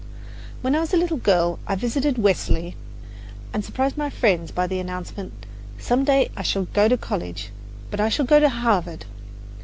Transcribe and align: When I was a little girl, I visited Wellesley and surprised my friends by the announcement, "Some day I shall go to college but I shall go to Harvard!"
When 0.61 0.73
I 0.73 0.79
was 0.79 0.95
a 0.95 0.97
little 0.97 1.17
girl, 1.19 1.59
I 1.67 1.75
visited 1.75 2.17
Wellesley 2.17 2.75
and 3.53 3.63
surprised 3.63 3.97
my 3.97 4.09
friends 4.09 4.49
by 4.49 4.65
the 4.65 4.79
announcement, 4.79 5.45
"Some 5.77 6.05
day 6.05 6.31
I 6.35 6.41
shall 6.41 6.65
go 6.73 6.87
to 6.87 6.97
college 6.97 7.51
but 7.91 7.99
I 7.99 8.09
shall 8.09 8.25
go 8.25 8.39
to 8.39 8.49
Harvard!" 8.49 9.05